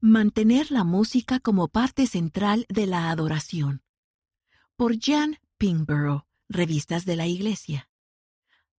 Mantener 0.00 0.70
la 0.70 0.84
música 0.84 1.40
como 1.40 1.66
parte 1.66 2.06
central 2.06 2.66
de 2.68 2.86
la 2.86 3.10
adoración. 3.10 3.82
Por 4.76 4.96
Jan 5.00 5.38
Pingborough, 5.56 6.22
Revistas 6.48 7.04
de 7.04 7.16
la 7.16 7.26
Iglesia. 7.26 7.90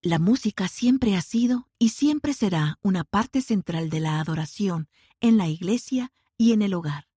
La 0.02 0.18
música 0.18 0.70
siempre 0.70 1.18
ha 1.18 1.22
sido 1.22 1.68
y 1.78 1.90
siempre 1.90 2.34
será 2.34 2.80
una 2.82 3.04
parte 3.04 3.42
central 3.42 3.90
de 3.90 4.00
la 4.00 4.22
adoración 4.22 4.88
en 5.20 5.36
la 5.36 5.50
iglesia 5.50 6.14
y 6.38 6.54
en 6.54 6.62
el 6.62 6.74
hogar. 6.74 7.10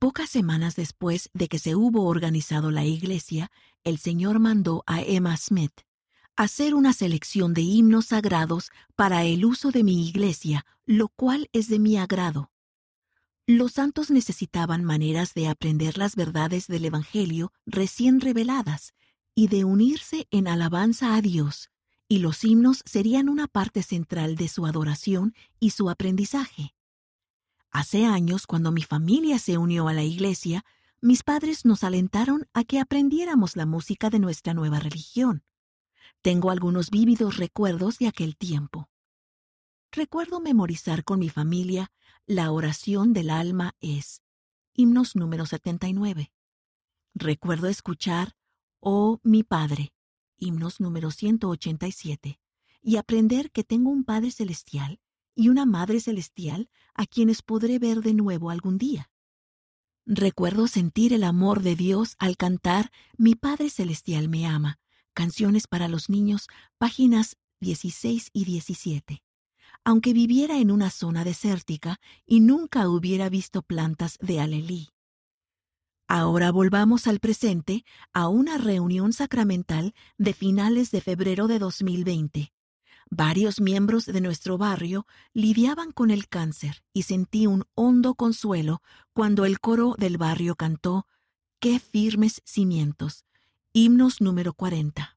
Pocas 0.00 0.30
semanas 0.30 0.74
después 0.74 1.30
de 1.32 1.46
que 1.46 1.60
se 1.60 1.76
hubo 1.76 2.06
organizado 2.06 2.72
la 2.72 2.84
iglesia, 2.84 3.52
el 3.84 3.98
Señor 3.98 4.40
mandó 4.40 4.82
a 4.88 5.00
Emma 5.00 5.36
Smith 5.36 5.82
hacer 6.40 6.74
una 6.74 6.94
selección 6.94 7.52
de 7.52 7.60
himnos 7.60 8.06
sagrados 8.06 8.70
para 8.96 9.24
el 9.24 9.44
uso 9.44 9.72
de 9.72 9.84
mi 9.84 10.08
iglesia, 10.08 10.64
lo 10.86 11.08
cual 11.08 11.50
es 11.52 11.68
de 11.68 11.78
mi 11.78 11.98
agrado. 11.98 12.50
Los 13.46 13.72
santos 13.72 14.10
necesitaban 14.10 14.82
maneras 14.82 15.34
de 15.34 15.48
aprender 15.48 15.98
las 15.98 16.16
verdades 16.16 16.66
del 16.66 16.86
Evangelio 16.86 17.52
recién 17.66 18.22
reveladas 18.22 18.94
y 19.34 19.48
de 19.48 19.66
unirse 19.66 20.28
en 20.30 20.48
alabanza 20.48 21.14
a 21.14 21.20
Dios, 21.20 21.70
y 22.08 22.20
los 22.20 22.42
himnos 22.42 22.80
serían 22.86 23.28
una 23.28 23.46
parte 23.46 23.82
central 23.82 24.36
de 24.36 24.48
su 24.48 24.64
adoración 24.64 25.34
y 25.58 25.70
su 25.70 25.90
aprendizaje. 25.90 26.74
Hace 27.70 28.06
años, 28.06 28.46
cuando 28.46 28.72
mi 28.72 28.82
familia 28.82 29.38
se 29.38 29.58
unió 29.58 29.88
a 29.88 29.92
la 29.92 30.04
iglesia, 30.04 30.64
mis 31.02 31.22
padres 31.22 31.66
nos 31.66 31.84
alentaron 31.84 32.48
a 32.54 32.64
que 32.64 32.80
aprendiéramos 32.80 33.56
la 33.56 33.66
música 33.66 34.08
de 34.08 34.20
nuestra 34.20 34.54
nueva 34.54 34.80
religión. 34.80 35.44
Tengo 36.22 36.50
algunos 36.50 36.90
vívidos 36.90 37.38
recuerdos 37.38 37.98
de 37.98 38.06
aquel 38.06 38.36
tiempo. 38.36 38.90
Recuerdo 39.90 40.38
memorizar 40.38 41.02
con 41.02 41.18
mi 41.18 41.30
familia 41.30 41.92
la 42.26 42.52
oración 42.52 43.14
del 43.14 43.30
alma 43.30 43.74
es 43.80 44.22
himnos 44.74 45.16
número 45.16 45.46
79. 45.46 46.30
Recuerdo 47.14 47.68
escuchar 47.68 48.36
Oh 48.80 49.18
mi 49.22 49.42
Padre, 49.42 49.92
himnos 50.36 50.78
número 50.78 51.10
187, 51.10 52.38
y 52.82 52.96
aprender 52.96 53.50
que 53.50 53.64
tengo 53.64 53.90
un 53.90 54.04
Padre 54.04 54.30
Celestial 54.30 55.00
y 55.34 55.48
una 55.48 55.64
Madre 55.64 56.00
Celestial 56.00 56.68
a 56.94 57.06
quienes 57.06 57.42
podré 57.42 57.78
ver 57.78 58.00
de 58.02 58.14
nuevo 58.14 58.50
algún 58.50 58.76
día. 58.76 59.10
Recuerdo 60.04 60.66
sentir 60.66 61.12
el 61.14 61.24
amor 61.24 61.62
de 61.62 61.76
Dios 61.76 62.16
al 62.18 62.36
cantar 62.36 62.90
Mi 63.16 63.34
Padre 63.34 63.70
Celestial 63.70 64.28
me 64.28 64.46
ama, 64.46 64.78
canciones 65.14 65.66
para 65.66 65.88
los 65.88 66.08
niños, 66.08 66.48
páginas 66.78 67.36
16 67.60 68.30
y 68.32 68.44
17. 68.44 69.22
Aunque 69.84 70.12
viviera 70.12 70.58
en 70.58 70.70
una 70.70 70.90
zona 70.90 71.24
desértica 71.24 72.00
y 72.26 72.40
nunca 72.40 72.88
hubiera 72.88 73.28
visto 73.28 73.62
plantas 73.62 74.18
de 74.20 74.40
alelí. 74.40 74.88
Ahora 76.08 76.50
volvamos 76.50 77.06
al 77.06 77.20
presente 77.20 77.84
a 78.12 78.28
una 78.28 78.58
reunión 78.58 79.12
sacramental 79.12 79.94
de 80.18 80.32
finales 80.32 80.90
de 80.90 81.00
febrero 81.00 81.46
de 81.46 81.60
2020. 81.60 82.52
Varios 83.10 83.60
miembros 83.60 84.06
de 84.06 84.20
nuestro 84.20 84.58
barrio 84.58 85.06
lidiaban 85.32 85.92
con 85.92 86.10
el 86.10 86.28
cáncer 86.28 86.82
y 86.92 87.02
sentí 87.02 87.46
un 87.46 87.64
hondo 87.74 88.14
consuelo 88.14 88.82
cuando 89.12 89.44
el 89.44 89.60
coro 89.60 89.94
del 89.98 90.16
barrio 90.18 90.56
cantó 90.56 91.06
Qué 91.60 91.78
firmes 91.78 92.40
cimientos, 92.44 93.24
himnos 93.72 94.20
número 94.20 94.52
40. 94.52 95.16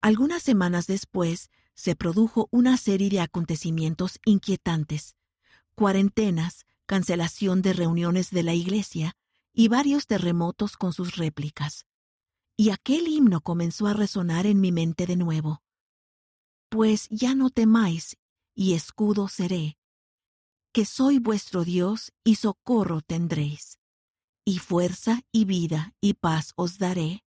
Algunas 0.00 0.42
semanas 0.42 0.86
después 0.86 1.50
se 1.74 1.96
produjo 1.96 2.48
una 2.52 2.76
serie 2.76 3.10
de 3.10 3.20
acontecimientos 3.20 4.20
inquietantes, 4.24 5.16
cuarentenas, 5.74 6.64
cancelación 6.86 7.60
de 7.60 7.72
reuniones 7.72 8.30
de 8.30 8.44
la 8.44 8.54
iglesia, 8.54 9.16
y 9.52 9.66
varios 9.68 10.06
terremotos 10.06 10.76
con 10.76 10.92
sus 10.92 11.16
réplicas. 11.16 11.86
Y 12.56 12.70
aquel 12.70 13.08
himno 13.08 13.40
comenzó 13.40 13.88
a 13.88 13.94
resonar 13.94 14.46
en 14.46 14.60
mi 14.60 14.70
mente 14.70 15.06
de 15.06 15.16
nuevo. 15.16 15.62
Pues 16.68 17.08
ya 17.08 17.34
no 17.34 17.50
temáis, 17.50 18.16
y 18.54 18.74
escudo 18.74 19.26
seré, 19.26 19.76
que 20.72 20.84
soy 20.84 21.18
vuestro 21.18 21.64
Dios 21.64 22.12
y 22.22 22.36
socorro 22.36 23.00
tendréis, 23.00 23.80
y 24.44 24.58
fuerza 24.58 25.22
y 25.32 25.44
vida 25.44 25.94
y 26.00 26.14
paz 26.14 26.52
os 26.56 26.78
daré, 26.78 27.23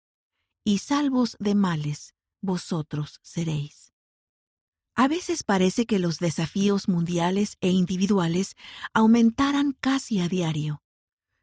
y 0.67 0.79
salvos 0.79 1.37
de 1.39 1.55
males 1.55 2.13
vosotros 2.41 3.19
seréis. 3.21 3.93
A 4.95 5.07
veces 5.07 5.43
parece 5.43 5.85
que 5.85 5.99
los 5.99 6.19
desafíos 6.19 6.87
mundiales 6.87 7.57
e 7.61 7.69
individuales 7.69 8.55
aumentaran 8.93 9.71
casi 9.79 10.19
a 10.19 10.27
diario 10.27 10.81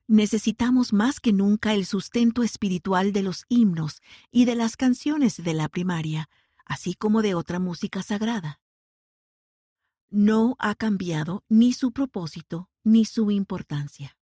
necesitamos 0.06 0.92
más 0.92 1.20
que 1.20 1.32
nunca 1.32 1.72
el 1.72 1.86
sustento 1.86 2.42
espiritual 2.42 3.12
de 3.12 3.22
los 3.22 3.44
himnos 3.48 4.02
y 4.30 4.44
de 4.44 4.54
las 4.54 4.76
canciones 4.76 5.42
de 5.42 5.54
la 5.54 5.68
primaria, 5.68 6.28
así 6.66 6.94
como 6.94 7.22
de 7.22 7.34
otra 7.34 7.58
música 7.58 8.02
sagrada. 8.02 8.60
No 10.10 10.56
ha 10.58 10.74
cambiado 10.74 11.42
ni 11.48 11.72
su 11.72 11.92
propósito 11.92 12.68
ni 12.82 13.04
su 13.04 13.30
importancia. 13.30 14.16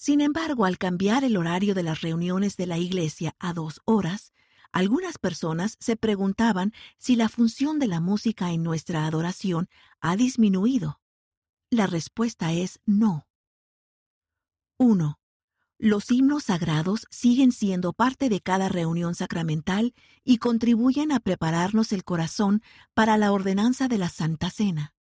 Sin 0.00 0.20
embargo, 0.20 0.64
al 0.64 0.78
cambiar 0.78 1.24
el 1.24 1.36
horario 1.36 1.74
de 1.74 1.82
las 1.82 2.02
reuniones 2.02 2.56
de 2.56 2.68
la 2.68 2.78
Iglesia 2.78 3.34
a 3.40 3.52
dos 3.52 3.80
horas, 3.84 4.32
algunas 4.70 5.18
personas 5.18 5.76
se 5.80 5.96
preguntaban 5.96 6.72
si 6.98 7.16
la 7.16 7.28
función 7.28 7.80
de 7.80 7.88
la 7.88 7.98
música 7.98 8.52
en 8.52 8.62
nuestra 8.62 9.06
adoración 9.06 9.68
ha 10.00 10.14
disminuido. 10.14 11.00
La 11.68 11.88
respuesta 11.88 12.52
es 12.52 12.78
no. 12.86 13.26
1. 14.76 15.18
Los 15.78 16.12
himnos 16.12 16.44
sagrados 16.44 17.08
siguen 17.10 17.50
siendo 17.50 17.92
parte 17.92 18.28
de 18.28 18.40
cada 18.40 18.68
reunión 18.68 19.16
sacramental 19.16 19.94
y 20.22 20.38
contribuyen 20.38 21.10
a 21.10 21.18
prepararnos 21.18 21.90
el 21.90 22.04
corazón 22.04 22.62
para 22.94 23.16
la 23.16 23.32
ordenanza 23.32 23.88
de 23.88 23.98
la 23.98 24.10
Santa 24.10 24.50
Cena. 24.50 24.94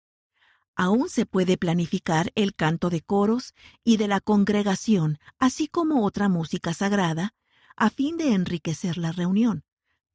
Aún 0.77 1.09
se 1.09 1.25
puede 1.25 1.57
planificar 1.57 2.31
el 2.35 2.55
canto 2.55 2.91
de 2.91 3.01
coros 3.01 3.55
y 3.83 3.97
de 3.97 4.09
la 4.09 4.21
congregación, 4.21 5.19
así 5.39 5.69
como 5.69 6.05
otra 6.05 6.29
música 6.29 6.75
sagrada, 6.75 7.35
a 7.77 7.91
fin 7.91 8.19
de 8.19 8.35
enriquecer 8.35 8.99
la 8.99 9.11
reunión, 9.13 9.65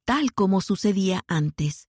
tal 0.04 0.32
como 0.32 0.60
sucedía 0.60 1.24
antes. 1.26 1.88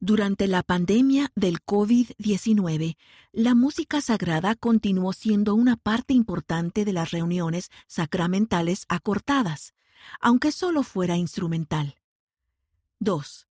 Durante 0.00 0.48
la 0.48 0.62
pandemia 0.62 1.30
del 1.36 1.62
COVID-19, 1.62 2.96
la 3.30 3.54
música 3.54 4.00
sagrada 4.00 4.56
continuó 4.56 5.12
siendo 5.12 5.54
una 5.54 5.76
parte 5.76 6.12
importante 6.12 6.84
de 6.84 6.92
las 6.92 7.12
reuniones 7.12 7.70
sacramentales 7.86 8.84
acortadas, 8.88 9.74
aunque 10.18 10.50
solo 10.50 10.82
fuera 10.82 11.16
instrumental. 11.16 11.94
2. 12.98 13.46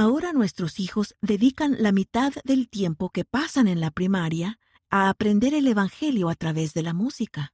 Ahora 0.00 0.32
nuestros 0.32 0.78
hijos 0.78 1.16
dedican 1.22 1.82
la 1.82 1.90
mitad 1.90 2.32
del 2.44 2.68
tiempo 2.68 3.10
que 3.10 3.24
pasan 3.24 3.66
en 3.66 3.80
la 3.80 3.90
primaria 3.90 4.60
a 4.90 5.08
aprender 5.08 5.54
el 5.54 5.66
Evangelio 5.66 6.28
a 6.28 6.36
través 6.36 6.72
de 6.72 6.84
la 6.84 6.94
música. 6.94 7.52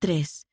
3. 0.00 0.48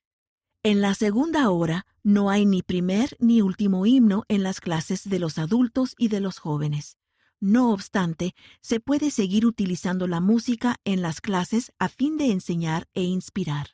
En 0.62 0.80
la 0.80 0.94
segunda 0.94 1.50
hora 1.50 1.88
no 2.04 2.30
hay 2.30 2.46
ni 2.46 2.62
primer 2.62 3.18
ni 3.18 3.42
último 3.42 3.88
himno 3.88 4.26
en 4.28 4.44
las 4.44 4.62
clases 4.62 5.10
de 5.10 5.18
los 5.18 5.40
adultos 5.40 5.96
y 5.98 6.10
de 6.10 6.20
los 6.20 6.38
jóvenes. 6.38 7.00
No 7.40 7.72
obstante, 7.72 8.36
se 8.62 8.80
puede 8.80 9.10
seguir 9.10 9.48
utilizando 9.48 10.06
la 10.06 10.22
música 10.22 10.76
en 10.84 11.02
las 11.02 11.20
clases 11.20 11.74
a 11.80 11.90
fin 11.90 12.16
de 12.16 12.32
enseñar 12.32 12.88
e 12.94 13.02
inspirar. 13.02 13.70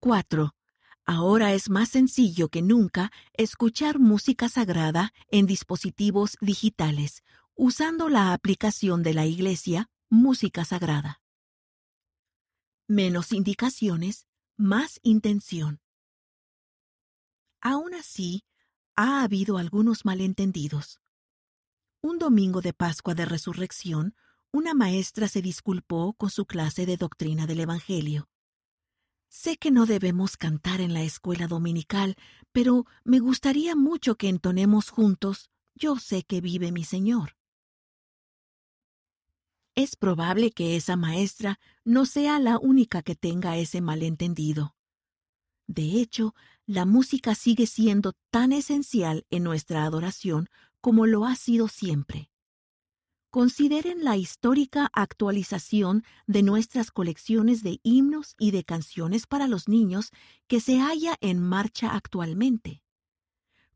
4. 0.00 0.54
Ahora 1.04 1.54
es 1.54 1.70
más 1.70 1.88
sencillo 1.88 2.48
que 2.48 2.62
nunca 2.62 3.10
escuchar 3.34 3.98
música 3.98 4.48
sagrada 4.48 5.12
en 5.30 5.46
dispositivos 5.46 6.36
digitales, 6.40 7.24
usando 7.54 8.08
la 8.08 8.32
aplicación 8.32 9.02
de 9.02 9.14
la 9.14 9.26
Iglesia 9.26 9.90
Música 10.08 10.64
Sagrada. 10.64 11.20
Menos 12.88 13.32
indicaciones, 13.32 14.26
más 14.56 14.98
intención. 15.02 15.80
Aún 17.60 17.94
así, 17.94 18.44
ha 18.96 19.22
habido 19.22 19.58
algunos 19.58 20.04
malentendidos. 20.04 21.00
Un 22.02 22.18
domingo 22.18 22.62
de 22.62 22.72
Pascua 22.72 23.14
de 23.14 23.26
Resurrección, 23.26 24.14
una 24.52 24.72
maestra 24.72 25.28
se 25.28 25.42
disculpó 25.42 26.14
con 26.14 26.30
su 26.30 26.46
clase 26.46 26.86
de 26.86 26.96
doctrina 26.96 27.46
del 27.46 27.60
Evangelio. 27.60 28.29
Sé 29.30 29.58
que 29.58 29.70
no 29.70 29.86
debemos 29.86 30.36
cantar 30.36 30.80
en 30.80 30.92
la 30.92 31.02
escuela 31.04 31.46
dominical, 31.46 32.16
pero 32.50 32.84
me 33.04 33.20
gustaría 33.20 33.76
mucho 33.76 34.16
que 34.16 34.28
entonemos 34.28 34.90
juntos 34.90 35.50
Yo 35.76 35.96
sé 35.96 36.24
que 36.24 36.40
vive 36.40 36.72
mi 36.72 36.82
Señor. 36.82 37.36
Es 39.76 39.94
probable 39.94 40.50
que 40.50 40.74
esa 40.74 40.96
maestra 40.96 41.60
no 41.84 42.06
sea 42.06 42.40
la 42.40 42.58
única 42.58 43.02
que 43.02 43.14
tenga 43.14 43.56
ese 43.56 43.80
malentendido. 43.80 44.74
De 45.68 46.00
hecho, 46.00 46.34
la 46.66 46.84
música 46.84 47.36
sigue 47.36 47.66
siendo 47.66 48.14
tan 48.30 48.52
esencial 48.52 49.26
en 49.30 49.44
nuestra 49.44 49.84
adoración 49.84 50.48
como 50.80 51.06
lo 51.06 51.24
ha 51.24 51.36
sido 51.36 51.68
siempre. 51.68 52.29
Consideren 53.30 54.04
la 54.04 54.16
histórica 54.16 54.90
actualización 54.92 56.04
de 56.26 56.42
nuestras 56.42 56.90
colecciones 56.90 57.62
de 57.62 57.80
himnos 57.82 58.34
y 58.38 58.50
de 58.50 58.64
canciones 58.64 59.26
para 59.26 59.46
los 59.46 59.68
niños 59.68 60.10
que 60.48 60.60
se 60.60 60.80
halla 60.80 61.16
en 61.20 61.40
marcha 61.40 61.94
actualmente. 61.94 62.82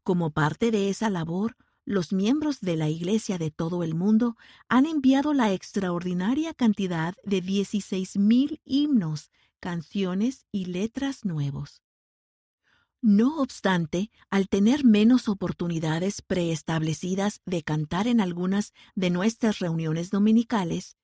Como 0.03 0.33
parte 0.33 0.71
de 0.71 0.91
esa 0.91 1.09
labor, 1.09 1.57
los 1.85 2.13
miembros 2.13 2.61
de 2.61 2.77
la 2.77 2.89
Iglesia 2.89 3.39
de 3.39 3.51
todo 3.51 3.85
el 3.85 3.95
mundo 3.95 4.37
han 4.69 4.87
enviado 4.87 5.35
la 5.35 5.53
extraordinaria 5.53 6.53
cantidad 6.53 7.15
de 7.25 7.43
16.000 7.43 8.61
himnos, 8.65 9.31
canciones 9.61 10.47
y 10.51 10.67
letras 10.67 11.25
nuevos. 11.25 11.84
No 13.07 13.43
obstante, 13.43 14.11
al 14.31 14.49
tener 14.49 14.83
menos 14.83 15.29
oportunidades 15.29 16.23
preestablecidas 16.23 17.43
de 17.45 17.63
cantar 17.63 18.07
en 18.07 18.19
algunas 18.19 18.73
de 18.95 19.11
nuestras 19.11 19.59
reuniones 19.59 20.09
dominicales, 20.09 20.97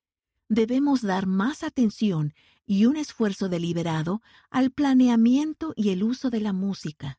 debemos 0.49 1.03
dar 1.03 1.27
más 1.27 1.63
atención 1.63 2.33
y 2.65 2.87
un 2.87 2.97
esfuerzo 2.97 3.51
deliberado 3.51 4.23
al 4.49 4.71
planeamiento 4.71 5.75
y 5.77 5.91
el 5.91 6.03
uso 6.03 6.31
de 6.31 6.41
la 6.41 6.55
música. 6.55 7.19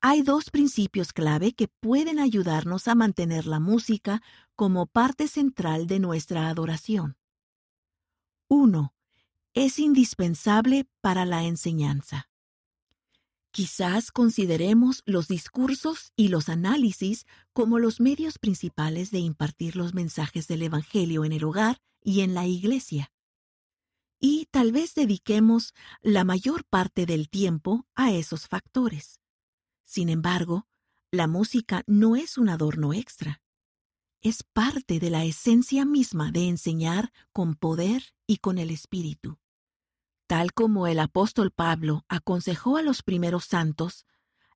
Hay 0.00 0.22
dos 0.22 0.48
principios 0.48 1.12
clave 1.12 1.52
que 1.52 1.68
pueden 1.68 2.20
ayudarnos 2.20 2.88
a 2.88 2.94
mantener 2.94 3.44
la 3.44 3.60
música 3.60 4.22
como 4.56 4.86
parte 4.86 5.28
central 5.28 5.86
de 5.86 5.98
nuestra 5.98 6.48
adoración. 6.48 7.18
1. 8.48 8.94
Es 9.52 9.78
indispensable 9.78 10.88
para 11.02 11.26
la 11.26 11.44
enseñanza. 11.44 12.29
Quizás 13.52 14.12
consideremos 14.12 15.02
los 15.06 15.26
discursos 15.26 16.12
y 16.14 16.28
los 16.28 16.48
análisis 16.48 17.26
como 17.52 17.80
los 17.80 18.00
medios 18.00 18.38
principales 18.38 19.10
de 19.10 19.18
impartir 19.18 19.74
los 19.74 19.92
mensajes 19.92 20.46
del 20.46 20.62
Evangelio 20.62 21.24
en 21.24 21.32
el 21.32 21.42
hogar 21.42 21.80
y 22.00 22.20
en 22.20 22.34
la 22.34 22.46
iglesia. 22.46 23.12
Y 24.20 24.46
tal 24.52 24.70
vez 24.70 24.94
dediquemos 24.94 25.74
la 26.00 26.24
mayor 26.24 26.64
parte 26.64 27.06
del 27.06 27.28
tiempo 27.28 27.86
a 27.94 28.12
esos 28.12 28.46
factores. 28.46 29.18
Sin 29.84 30.08
embargo, 30.10 30.68
la 31.10 31.26
música 31.26 31.82
no 31.88 32.14
es 32.14 32.38
un 32.38 32.50
adorno 32.50 32.92
extra. 32.92 33.42
Es 34.20 34.44
parte 34.44 35.00
de 35.00 35.10
la 35.10 35.24
esencia 35.24 35.84
misma 35.84 36.30
de 36.30 36.46
enseñar 36.46 37.12
con 37.32 37.56
poder 37.56 38.14
y 38.28 38.36
con 38.36 38.58
el 38.58 38.70
Espíritu. 38.70 39.38
Tal 40.30 40.52
como 40.52 40.86
el 40.86 41.00
apóstol 41.00 41.50
Pablo 41.50 42.04
aconsejó 42.08 42.76
a 42.76 42.82
los 42.82 43.02
primeros 43.02 43.46
santos, 43.46 44.06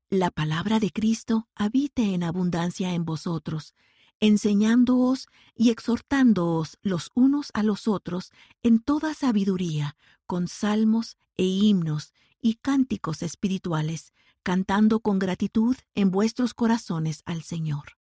la 0.09 0.31
palabra 0.31 0.79
de 0.79 0.93
Cristo 0.93 1.49
habite 1.57 2.15
en 2.15 2.23
abundancia 2.23 2.95
en 2.95 3.05
vosotros, 3.05 3.75
enseñándoos 4.21 5.27
y 5.53 5.71
exhortándoos 5.71 6.79
los 6.83 7.11
unos 7.17 7.51
a 7.55 7.65
los 7.65 7.89
otros 7.89 8.31
en 8.63 8.79
toda 8.79 9.15
sabiduría, 9.15 9.97
con 10.29 10.47
salmos 10.47 11.17
e 11.37 11.43
himnos 11.43 12.13
y 12.41 12.55
cánticos 12.55 13.25
espirituales, 13.25 14.13
cantando 14.45 15.01
con 15.01 15.19
gratitud 15.19 15.75
en 15.97 16.13
vuestros 16.13 16.55
corazones 16.55 17.23
al 17.27 17.43
Señor. 17.43 17.99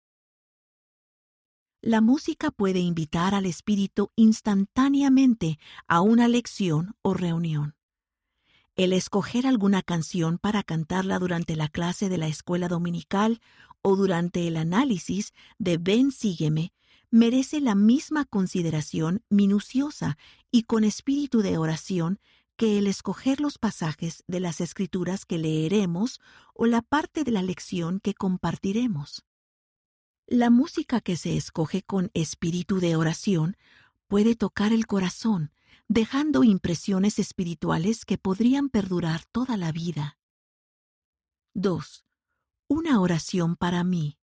La 1.81 2.01
música 2.01 2.51
puede 2.51 2.81
invitar 2.81 3.37
al 3.37 3.47
espíritu 3.47 4.11
instantáneamente 4.17 5.61
a 5.87 6.01
una 6.01 6.27
lección 6.27 6.97
o 7.03 7.15
reunión. 7.15 7.77
El 8.75 8.93
escoger 8.93 9.47
alguna 9.47 9.83
canción 9.83 10.39
para 10.39 10.65
cantarla 10.65 11.21
durante 11.21 11.55
la 11.55 11.69
clase 11.69 12.09
de 12.09 12.19
la 12.19 12.27
escuela 12.27 12.67
dominical 12.67 13.41
o 13.81 13.95
durante 13.95 14.49
el 14.49 14.57
análisis 14.57 15.33
de 15.59 15.79
Ven 15.79 16.11
sígueme 16.11 16.73
merece 17.13 17.61
la 17.61 17.77
misma 17.77 18.25
consideración 18.25 19.23
minuciosa 19.31 20.19
y 20.51 20.65
con 20.65 20.83
espíritu 20.83 21.43
de 21.43 21.59
oración 21.59 22.19
que 22.57 22.79
el 22.79 22.89
escoger 22.89 23.41
los 23.41 23.57
pasajes 23.57 24.25
de 24.27 24.41
las 24.41 24.61
escrituras 24.61 25.25
que 25.25 25.39
leeremos 25.39 26.21
o 26.55 26.67
la 26.67 26.83
parte 26.83 27.23
de 27.23 27.31
la 27.31 27.43
lección 27.43 28.01
que 28.01 28.15
compartiremos. 28.15 29.28
La 30.31 30.51
música 30.51 31.01
que 31.01 31.17
se 31.17 31.39
escoge 31.39 31.83
con 31.83 32.11
espíritu 32.13 32.81
de 32.81 32.97
oración 32.97 33.57
puede 34.09 34.37
tocar 34.37 34.75
el 34.75 34.87
corazón, 34.87 35.53
dejando 35.89 36.45
impresiones 36.45 37.19
espirituales 37.19 38.05
que 38.05 38.19
podrían 38.19 38.69
perdurar 38.69 39.25
toda 39.33 39.57
la 39.57 39.73
vida. 39.73 40.19
2. 41.55 42.05
Una 42.69 43.01
oración 43.01 43.57
para 43.57 43.83
mí. 43.85 44.19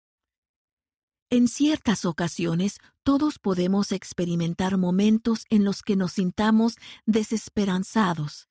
En 1.31 1.49
ciertas 1.49 2.05
ocasiones 2.05 2.81
todos 3.03 3.39
podemos 3.39 3.91
experimentar 3.91 4.77
momentos 4.77 5.47
en 5.49 5.65
los 5.65 5.83
que 5.83 5.97
nos 5.97 6.13
sintamos 6.13 6.77
desesperanzados, 7.07 8.51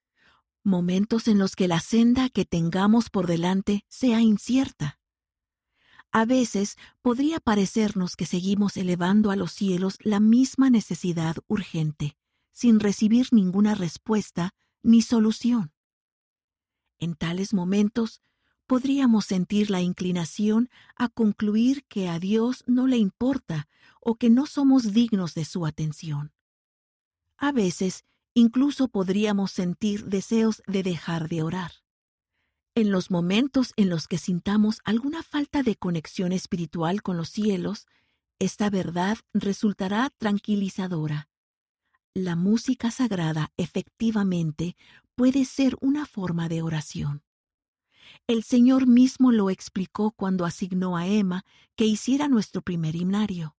momentos 0.64 1.28
en 1.28 1.38
los 1.38 1.56
que 1.56 1.68
la 1.68 1.82
senda 1.82 2.30
que 2.30 2.46
tengamos 2.46 3.12
por 3.12 3.28
delante 3.28 3.86
sea 3.90 4.22
incierta. 4.22 4.98
A 6.16 6.26
veces 6.26 6.78
podría 7.02 7.40
parecernos 7.40 8.16
que 8.16 8.28
seguimos 8.28 8.78
elevando 8.78 9.32
a 9.32 9.36
los 9.36 9.52
cielos 9.52 9.98
la 10.00 10.20
misma 10.20 10.70
necesidad 10.70 11.38
urgente, 11.48 12.16
sin 12.52 12.80
recibir 12.80 13.30
ninguna 13.32 13.74
respuesta 13.74 14.54
ni 14.84 15.02
solución. 15.02 15.74
En 17.00 17.16
tales 17.16 17.52
momentos 17.52 18.22
podríamos 18.68 19.26
sentir 19.26 19.72
la 19.72 19.82
inclinación 19.82 20.70
a 20.96 21.10
concluir 21.10 21.84
que 21.86 22.08
a 22.08 22.20
Dios 22.20 22.64
no 22.68 22.86
le 22.86 22.98
importa 22.98 23.68
o 24.00 24.16
que 24.16 24.30
no 24.30 24.46
somos 24.46 24.94
dignos 24.94 25.34
de 25.34 25.46
su 25.46 25.66
atención. 25.66 26.32
A 27.38 27.52
veces 27.52 28.06
incluso 28.36 28.88
podríamos 28.88 29.52
sentir 29.52 30.06
deseos 30.06 30.62
de 30.68 30.84
dejar 30.84 31.28
de 31.28 31.42
orar. 31.42 31.83
En 32.76 32.90
los 32.90 33.12
momentos 33.12 33.72
en 33.76 33.90
los 33.90 34.08
que 34.08 34.18
sintamos 34.18 34.82
alguna 34.84 35.22
falta 35.22 35.62
de 35.62 35.76
conexión 35.76 36.32
espiritual 36.32 37.04
con 37.04 37.18
los 37.18 37.30
cielos, 37.30 37.86
esta 38.40 38.72
verdad 38.72 39.20
resultará 39.32 40.10
tranquilizadora. 40.18 41.30
La 42.16 42.36
música 42.36 42.90
sagrada 42.90 43.52
efectivamente 43.58 44.76
puede 45.14 45.46
ser 45.46 45.78
una 45.82 46.08
forma 46.08 46.50
de 46.50 46.64
oración. 46.64 47.22
El 48.26 48.44
Señor 48.44 48.88
mismo 48.88 49.32
lo 49.32 49.52
explicó 49.52 50.10
cuando 50.12 50.44
asignó 50.44 50.98
a 50.98 51.06
Emma 51.06 51.46
que 51.76 51.86
hiciera 51.86 52.28
nuestro 52.28 52.64
primer 52.64 52.96
himnario. 52.96 53.56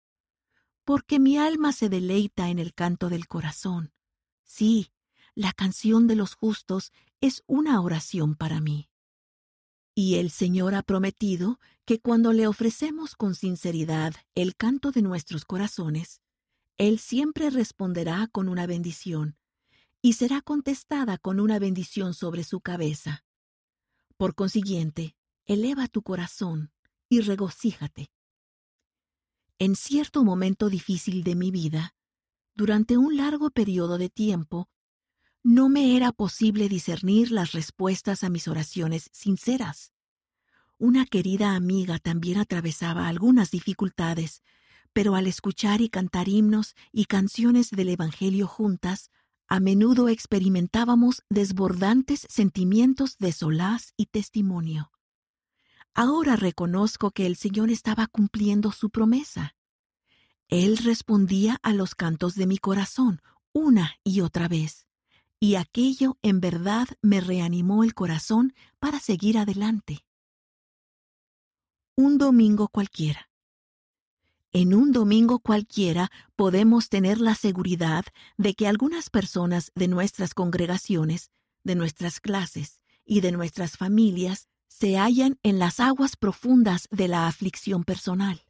Porque 0.84 1.20
mi 1.20 1.38
alma 1.38 1.72
se 1.72 1.88
deleita 1.88 2.49
en 2.49 2.58
el 2.58 2.75
canto 2.75 3.11
del 3.11 3.28
corazón. 3.28 3.93
Sí, 4.42 4.90
la 5.37 5.52
canción 5.52 6.09
de 6.09 6.16
los 6.16 6.35
justos 6.35 6.92
es 7.21 7.44
una 7.47 7.80
oración 7.80 8.35
para 8.35 8.61
mí. 8.61 8.88
Y 9.95 10.17
el 10.17 10.31
Señor 10.31 10.75
ha 10.75 10.83
prometido 10.83 11.61
que 11.85 12.01
cuando 12.01 12.33
le 12.33 12.47
ofrecemos 12.47 13.15
con 13.15 13.35
sinceridad 13.35 14.15
el 14.35 14.57
canto 14.57 14.91
de 14.91 15.03
nuestros 15.03 15.45
corazones, 15.45 16.21
Él 16.79 16.99
siempre 16.99 17.51
responderá 17.51 18.27
con 18.27 18.49
una 18.49 18.67
bendición, 18.67 19.37
y 20.03 20.15
será 20.15 20.43
contestada 20.43 21.17
con 21.19 21.39
una 21.39 21.59
bendición 21.59 22.13
sobre 22.13 22.43
su 22.45 22.61
cabeza. 22.61 23.25
Por 24.17 24.35
consiguiente, 24.35 25.17
eleva 25.47 25.89
tu 25.89 26.03
corazón 26.03 26.73
y 27.09 27.21
regocíjate. 27.21 28.11
En 29.59 29.77
cierto 29.77 30.25
momento 30.25 30.69
difícil 30.69 31.23
de 31.23 31.37
mi 31.37 31.51
vida, 31.51 31.95
durante 32.55 32.97
un 32.97 33.17
largo 33.17 33.51
periodo 33.51 33.99
de 33.99 34.11
tiempo, 34.11 34.69
no 35.45 35.69
me 35.69 35.95
era 35.95 36.11
posible 36.11 36.71
discernir 36.71 37.31
las 37.31 37.53
respuestas 37.53 38.25
a 38.25 38.31
mis 38.31 38.49
oraciones 38.49 39.11
sinceras. 39.13 39.93
Una 40.79 41.05
querida 41.05 41.55
amiga 41.55 41.99
también 41.99 42.39
atravesaba 42.39 43.09
algunas 43.09 43.51
dificultades, 43.51 44.43
pero 44.95 45.15
al 45.15 45.27
escuchar 45.27 45.83
y 45.83 45.91
cantar 45.91 46.31
himnos 46.31 46.75
y 46.93 47.05
canciones 47.05 47.71
del 47.71 47.91
Evangelio 47.91 48.47
juntas, 48.47 49.11
a 49.47 49.61
menudo 49.61 50.09
experimentábamos 50.09 51.23
desbordantes 51.29 52.27
sentimientos 52.31 53.19
de 53.19 53.33
solaz 53.33 53.93
y 53.99 54.07
testimonio. 54.07 54.93
Ahora 55.93 56.37
reconozco 56.37 57.11
que 57.11 57.27
el 57.27 57.37
Señor 57.37 57.71
estaba 57.71 58.07
cumpliendo 58.07 58.73
su 58.73 58.89
promesa. 58.89 59.55
Él 60.49 60.79
respondía 60.79 61.59
a 61.63 61.75
los 61.75 61.95
cantos 61.95 62.35
de 62.35 62.47
mi 62.47 62.57
corazón 62.57 63.21
una 63.53 63.97
y 64.03 64.23
otra 64.23 64.49
vez 64.49 64.84
y 65.45 65.57
aquello 65.57 66.17
en 66.23 66.41
verdad 66.41 66.89
me 67.03 67.21
reanimó 67.21 67.85
el 67.85 67.93
corazón 67.93 68.55
para 68.79 68.99
seguir 68.99 69.37
adelante. 69.37 70.07
Un 71.97 72.17
domingo 72.17 72.69
cualquiera. 72.69 73.29
En 74.53 74.73
un 74.73 74.91
domingo 74.91 75.41
cualquiera 75.41 76.11
podemos 76.35 76.89
tener 76.89 77.21
la 77.21 77.35
seguridad 77.35 78.07
de 78.39 78.55
que 78.55 78.67
algunas 78.67 79.11
personas 79.11 79.71
de 79.75 79.87
nuestras 79.87 80.33
congregaciones, 80.33 81.31
de 81.63 81.75
nuestras 81.75 82.21
clases 82.21 82.81
y 83.05 83.21
de 83.21 83.31
nuestras 83.31 83.77
familias 83.77 84.49
se 84.69 84.97
hallan 84.97 85.39
en 85.43 85.59
las 85.59 85.79
aguas 85.79 86.17
profundas 86.17 86.89
de 86.91 87.07
la 87.07 87.27
aflicción 87.27 87.85
personal. 87.85 88.47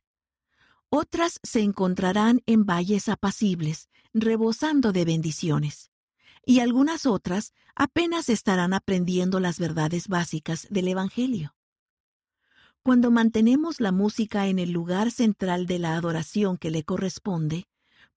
Otras 0.91 1.41
se 1.43 1.63
encontrarán 1.63 2.41
en 2.47 2.65
valles 2.65 3.09
apacibles, 3.09 3.89
rebosando 4.13 4.93
de 4.93 5.05
bendiciones. 5.05 5.91
Y 6.47 6.61
algunas 6.61 7.07
otras 7.07 7.53
apenas 7.75 8.29
estarán 8.29 8.75
aprendiendo 8.75 9.41
las 9.41 9.59
verdades 9.59 10.09
básicas 10.09 10.67
del 10.71 10.89
Evangelio. 10.89 11.55
Cuando 12.83 13.11
mantenemos 13.11 13.81
la 13.81 13.93
música 13.93 14.47
en 14.47 14.59
el 14.59 14.71
lugar 14.71 15.11
central 15.11 15.67
de 15.67 15.79
la 15.79 15.97
adoración 15.97 16.59
que 16.59 16.71
le 16.71 16.85
corresponde, 16.85 17.67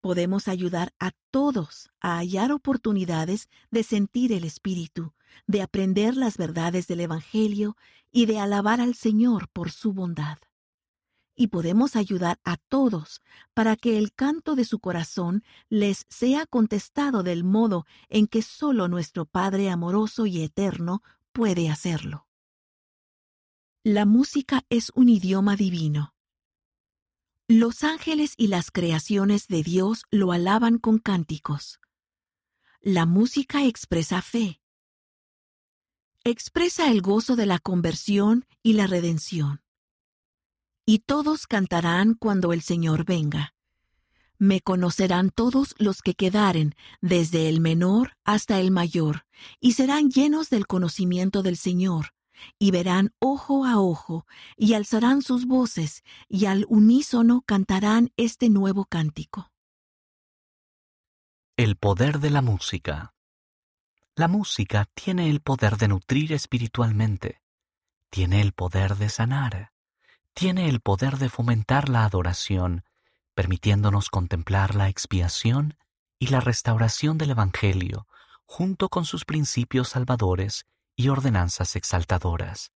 podemos 0.02 0.48
ayudar 0.48 0.94
a 1.00 1.12
todos 1.32 1.90
a 2.02 2.18
hallar 2.18 2.52
oportunidades 2.52 3.50
de 3.72 3.84
sentir 3.84 4.34
el 4.34 4.44
Espíritu, 4.44 5.14
de 5.48 5.62
aprender 5.62 6.18
las 6.18 6.38
verdades 6.38 6.88
del 6.88 7.00
Evangelio 7.00 7.78
y 8.12 8.26
de 8.26 8.40
alabar 8.40 8.82
al 8.82 8.96
Señor 8.96 9.48
por 9.50 9.72
su 9.72 9.94
bondad 9.94 10.38
y 11.38 11.48
podemos 11.48 11.96
ayudar 11.96 12.40
a 12.44 12.58
todos 12.58 13.22
para 13.54 13.78
que 13.78 13.98
el 13.98 14.12
canto 14.12 14.56
de 14.56 14.66
su 14.66 14.80
corazón 14.80 15.44
les 15.70 16.06
sea 16.10 16.48
contestado 16.48 17.22
del 17.22 17.44
modo 17.44 17.86
en 18.10 18.28
que 18.28 18.42
solo 18.42 18.88
nuestro 18.88 19.26
Padre 19.26 19.70
amoroso 19.70 20.26
y 20.26 20.42
eterno 20.42 21.04
puede 21.32 21.70
hacerlo. 21.70 22.28
La 23.84 24.06
música 24.06 24.66
es 24.70 24.92
un 24.96 25.08
idioma 25.08 25.56
divino. 25.56 26.16
Los 27.48 27.84
ángeles 27.84 28.34
y 28.36 28.48
las 28.48 28.72
creaciones 28.72 29.48
de 29.48 29.64
Dios 29.64 30.04
lo 30.10 30.32
alaban 30.32 30.80
con 30.80 30.98
cánticos. 30.98 31.80
La 32.82 33.06
música 33.06 33.64
expresa 33.64 34.22
fe. 34.22 34.60
Expresa 36.24 36.92
el 36.92 37.02
gozo 37.02 37.36
de 37.36 37.46
la 37.46 37.60
conversión 37.60 38.46
y 38.64 38.74
la 38.74 38.88
redención 38.88 39.62
y 40.90 41.00
todos 41.00 41.48
cantarán 41.48 42.14
cuando 42.14 42.54
el 42.54 42.62
Señor 42.62 43.04
venga. 43.04 43.54
Me 44.40 44.62
conocerán 44.62 45.32
todos 45.32 45.76
los 45.80 46.02
que 46.02 46.14
quedaren, 46.14 46.76
desde 47.02 47.50
el 47.50 47.60
menor 47.60 48.14
hasta 48.24 48.62
el 48.62 48.72
mayor, 48.72 49.26
y 49.60 49.74
serán 49.74 50.10
llenos 50.10 50.50
del 50.50 50.66
conocimiento 50.66 51.44
del 51.44 51.58
Señor, 51.58 52.14
y 52.58 52.72
verán 52.72 53.14
ojo 53.20 53.66
a 53.66 53.82
ojo, 53.82 54.26
y 54.56 54.76
alzarán 54.76 55.22
sus 55.24 55.46
voces, 55.46 56.06
y 56.30 56.46
al 56.46 56.66
unísono 56.70 57.42
cantarán 57.46 58.14
este 58.16 58.50
nuevo 58.50 58.86
cántico. 58.86 59.52
El 61.58 61.76
poder 61.76 62.20
de 62.20 62.30
la 62.30 62.42
música. 62.42 63.14
La 64.16 64.30
música 64.30 64.86
tiene 64.94 65.30
el 65.30 65.42
poder 65.42 65.76
de 65.76 65.90
nutrir 65.90 66.32
espiritualmente, 66.32 67.42
tiene 68.10 68.40
el 68.40 68.54
poder 68.54 68.96
de 68.96 69.10
sanar, 69.10 69.74
tiene 70.38 70.70
el 70.70 70.82
poder 70.82 71.18
de 71.18 71.30
fomentar 71.30 71.90
la 71.90 72.06
adoración, 72.06 72.84
permitiéndonos 73.34 74.10
contemplar 74.10 74.76
la 74.76 74.88
expiación 74.88 75.80
y 76.20 76.28
la 76.28 76.42
restauración 76.42 77.18
del 77.18 77.32
Evangelio, 77.32 78.06
junto 78.46 78.88
con 78.90 79.04
sus 79.04 79.26
principios 79.26 79.90
salvadores 79.90 80.68
y 80.96 81.10
ordenanzas 81.10 81.76
exaltadoras. 81.76 82.72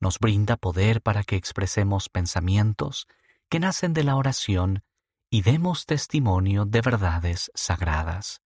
Nos 0.00 0.18
brinda 0.18 0.58
poder 0.58 1.00
para 1.00 1.24
que 1.24 1.36
expresemos 1.36 2.10
pensamientos 2.10 3.08
que 3.48 3.58
nacen 3.58 3.94
de 3.94 4.04
la 4.04 4.14
oración 4.14 4.84
y 5.30 5.40
demos 5.40 5.86
testimonio 5.86 6.66
de 6.66 6.82
verdades 6.82 7.50
sagradas. 7.54 8.42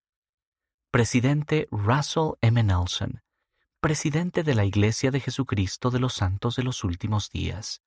Presidente 0.93 1.67
Russell 1.73 2.35
M. 2.41 2.63
Nelson, 2.63 3.25
presidente 3.81 4.45
de 4.45 4.55
la 4.55 4.65
Iglesia 4.65 5.11
de 5.11 5.19
Jesucristo 5.19 5.91
de 5.91 5.99
los 5.99 6.15
Santos 6.15 6.55
de 6.55 6.63
los 6.63 6.85
Últimos 6.85 7.29
Días. 7.29 7.83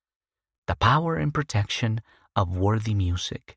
The 0.68 0.76
Power 0.76 1.16
and 1.18 1.32
Protection 1.32 2.02
of 2.36 2.58
Worthy 2.58 2.96
Music. 2.96 3.56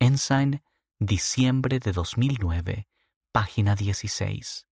Ensign, 0.00 0.60
diciembre 0.98 1.78
de 1.78 1.92
2009, 1.92 2.88
página 3.32 3.76
16. 3.76 4.64